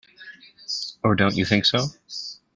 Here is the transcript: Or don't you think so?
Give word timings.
Or 1.03 1.13
don't 1.13 1.37
you 1.37 1.45
think 1.45 1.63
so? 1.65 1.85